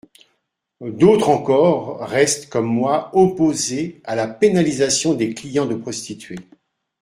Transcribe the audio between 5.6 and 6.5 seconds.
de prostituées.